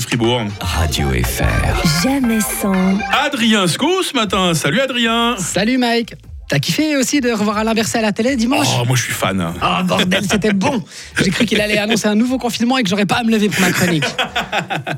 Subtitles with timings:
[0.00, 0.42] Fribourg.
[0.60, 2.02] Radio FR.
[2.02, 2.98] Jamais sans.
[3.24, 4.54] Adrien Sco ce matin.
[4.54, 5.36] Salut Adrien.
[5.38, 6.14] Salut Mike
[6.48, 9.12] T'as kiffé aussi de revoir Alain Berset à la télé dimanche Oh, moi je suis
[9.12, 9.40] fan.
[9.62, 10.82] Oh bordel, c'était bon
[11.22, 13.48] J'ai cru qu'il allait annoncer un nouveau confinement et que j'aurais pas à me lever
[13.48, 14.02] pour ma chronique.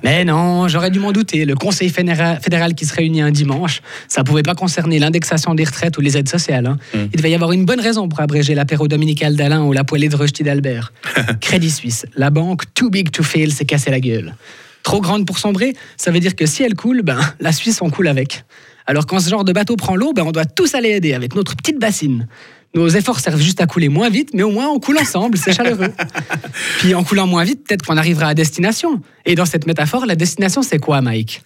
[0.03, 1.45] Mais non, j'aurais dû m'en douter.
[1.45, 5.99] Le Conseil fédéral, qui se réunit un dimanche, ça pouvait pas concerner l'indexation des retraites
[5.99, 6.67] ou les aides sociales.
[6.67, 6.79] hein.
[6.95, 10.09] Il devait y avoir une bonne raison pour abréger l'apéro dominical d'Alain ou la poêlée
[10.09, 10.95] de Rusty d'Albert.
[11.43, 14.35] Crédit Suisse, la banque too big to fail s'est cassée la gueule.
[14.83, 17.91] Trop grande pour sombrer, ça veut dire que si elle coule, ben, la Suisse en
[17.91, 18.45] coule avec.
[18.87, 21.35] Alors quand ce genre de bateau prend l'eau, ben, on doit tous aller aider avec
[21.35, 22.27] notre petite bassine.
[22.75, 25.53] Nos efforts servent juste à couler moins vite, mais au moins on coule ensemble, c'est
[25.53, 25.93] chaleureux.
[26.79, 29.01] Puis en coulant moins vite, peut-être qu'on arrivera à destination.
[29.27, 31.43] Et dans cette métaphore, la destination, c'est quoi, Mike?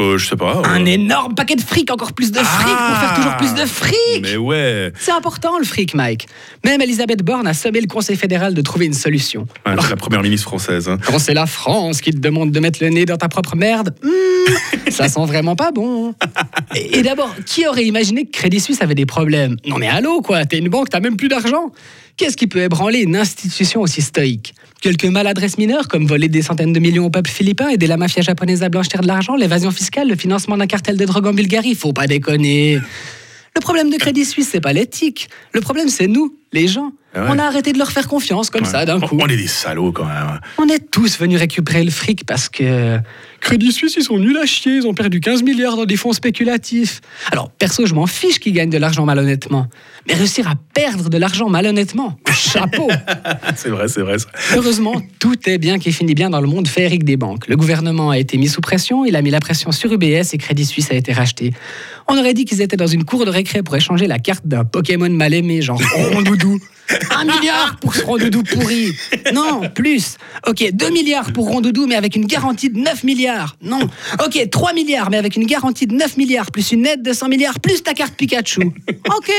[0.00, 0.56] Euh, je sais pas.
[0.56, 3.66] euh, Un énorme paquet de fric, encore plus de fric pour faire toujours plus de
[3.68, 4.92] fric Mais ouais.
[4.98, 6.26] C'est important le fric, Mike.
[6.64, 9.46] Même Elisabeth Borne a sommé le Conseil fédéral de trouver une solution.
[9.66, 10.88] Ouais, c'est la première ministre française.
[10.88, 10.98] hein.
[11.06, 13.94] Quand c'est la France qui te demande de mettre le nez dans ta propre merde,
[14.02, 16.14] hmm, ça sent vraiment pas bon.
[16.74, 19.56] Et, et d'abord, qui aurait imaginé que Crédit Suisse avait des problèmes?
[19.66, 21.70] Non mais allô quoi, t'es une banque, t'as même plus d'argent.
[22.20, 24.52] Qu'est-ce qui peut ébranler une institution aussi stoïque?
[24.82, 28.20] Quelques maladresses mineures comme voler des centaines de millions au peuple philippin, aider la mafia
[28.20, 31.74] japonaise à blanchir de l'argent, l'évasion fiscale, le financement d'un cartel de drogue en Bulgarie,
[31.74, 32.74] faut pas déconner.
[32.74, 35.30] Le problème de Crédit Suisse, c'est pas l'éthique.
[35.54, 36.92] Le problème, c'est nous, les gens.
[37.14, 37.28] Ah ouais.
[37.30, 39.18] On a arrêté de leur faire confiance comme ça d'un coup.
[39.20, 40.40] On est des salauds quand même.
[40.58, 42.98] On est tous venus récupérer le fric parce que
[43.40, 46.12] Crédit Suisse, ils sont nuls à chier, ils ont perdu 15 milliards dans des fonds
[46.12, 47.00] spéculatifs.
[47.32, 49.66] Alors, perso, je m'en fiche qu'ils gagnent de l'argent malhonnêtement.
[50.06, 52.88] Mais réussir à perdre de l'argent malhonnêtement, chapeau
[53.56, 54.18] C'est vrai, c'est vrai.
[54.18, 54.26] ça.
[54.54, 57.48] Heureusement, tout est bien qui finit bien dans le monde féerique des banques.
[57.48, 60.38] Le gouvernement a été mis sous pression, il a mis la pression sur UBS et
[60.38, 61.52] Crédit Suisse a été racheté.
[62.08, 64.64] On aurait dit qu'ils étaient dans une cour de récré pour échanger la carte d'un
[64.64, 65.80] Pokémon mal aimé, genre
[66.12, 66.58] Rondoudou.
[67.10, 68.92] Un milliard pour ce Rondoudou pourri.
[69.32, 70.16] Non, plus.
[70.46, 73.56] Ok, 2 milliards pour Rondoudou, mais avec une garantie de 9 milliards.
[73.62, 73.80] Non.
[74.24, 77.28] Ok, 3 milliards, mais avec une garantie de 9 milliards, plus une aide de 100
[77.28, 78.72] milliards, plus ta carte Pikachu.
[79.06, 79.32] Ok.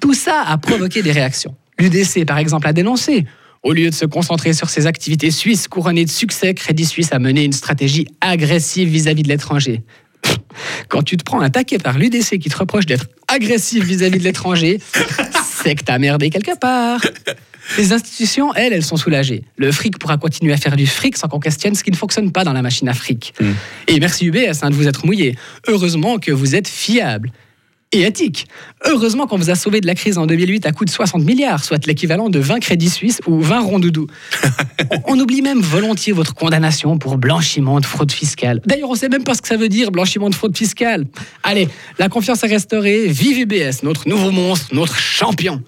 [0.00, 1.54] Tout ça a provoqué des réactions.
[1.78, 3.26] L'UDC, par exemple, a dénoncé.
[3.62, 7.18] Au lieu de se concentrer sur ses activités suisses couronnées de succès, Crédit Suisse a
[7.18, 9.82] mené une stratégie agressive vis-à-vis de l'étranger.
[10.88, 14.80] Quand tu te prends un par l'UDC qui te reproche d'être agressif vis-à-vis de l'étranger,
[15.84, 17.00] t'as merdé quelque part.
[17.78, 19.42] Les institutions, elles, elles sont soulagées.
[19.56, 22.30] Le fric pourra continuer à faire du fric sans qu'on questionne ce qui ne fonctionne
[22.30, 23.34] pas dans la machine à fric.
[23.88, 25.36] Et merci UBS hein, de vous être mouillé.
[25.66, 27.32] Heureusement que vous êtes fiable
[27.96, 28.46] et éthique.
[28.84, 31.64] Heureusement qu'on vous a sauvé de la crise en 2008 à coût de 60 milliards,
[31.64, 34.06] soit l'équivalent de 20 crédits suisses ou 20 rondoudous.
[34.90, 38.60] On, on oublie même volontiers votre condamnation pour blanchiment de fraude fiscale.
[38.66, 41.06] D'ailleurs, on sait même pas ce que ça veut dire, blanchiment de fraude fiscale.
[41.42, 41.68] Allez,
[41.98, 43.06] la confiance est restaurée.
[43.06, 45.62] Vive UBS, notre nouveau monstre, notre champion.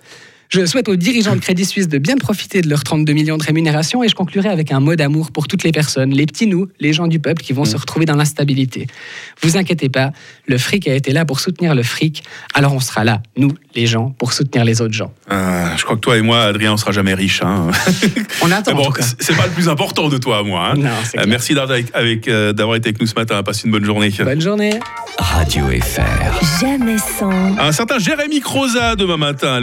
[0.51, 3.43] Je souhaite aux dirigeants de Crédit Suisse de bien profiter de leurs 32 millions de
[3.45, 6.69] rémunération et je conclurai avec un mot d'amour pour toutes les personnes, les petits nous,
[6.81, 8.87] les gens du peuple qui vont se retrouver dans l'instabilité.
[9.43, 10.11] Vous inquiétez pas,
[10.47, 12.23] le fric a été là pour soutenir le fric,
[12.55, 15.13] alors on sera là, nous, les gens, pour soutenir les autres gens.
[15.29, 17.43] Ah, je crois que toi et moi, Adrien, on sera jamais riches.
[17.43, 17.71] hein.
[18.41, 18.89] On attend bon,
[19.19, 20.71] c'est pas le plus important de toi, moi.
[20.71, 20.75] hein.
[20.79, 23.43] Non, c'est Euh, merci d'avoir avec- avec, euh, d'avoir été avec nous ce matin.
[23.43, 24.11] Passe une bonne journée.
[24.25, 24.79] Bonne journée.
[25.19, 26.61] Radio FR.
[26.61, 27.31] Jamais sans.
[27.59, 29.49] Un certain Jérémy Croza demain matin.